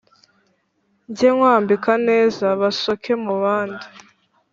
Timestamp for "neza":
2.09-2.45